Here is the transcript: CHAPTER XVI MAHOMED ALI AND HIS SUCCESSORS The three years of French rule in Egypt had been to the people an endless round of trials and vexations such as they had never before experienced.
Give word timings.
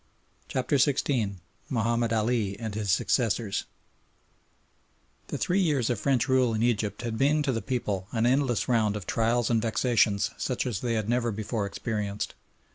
CHAPTER 0.47 0.77
XVI 0.77 1.35
MAHOMED 1.69 2.11
ALI 2.11 2.59
AND 2.59 2.73
HIS 2.73 2.89
SUCCESSORS 2.89 3.65
The 5.27 5.37
three 5.37 5.59
years 5.59 5.91
of 5.91 5.99
French 5.99 6.27
rule 6.27 6.55
in 6.55 6.63
Egypt 6.63 7.03
had 7.03 7.19
been 7.19 7.43
to 7.43 7.51
the 7.51 7.61
people 7.61 8.07
an 8.11 8.25
endless 8.25 8.67
round 8.67 8.95
of 8.95 9.05
trials 9.05 9.51
and 9.51 9.61
vexations 9.61 10.31
such 10.39 10.65
as 10.65 10.79
they 10.79 10.95
had 10.95 11.07
never 11.07 11.31
before 11.31 11.67
experienced. 11.67 12.33